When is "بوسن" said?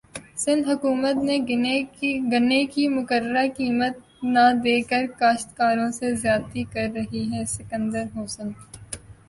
8.13-8.47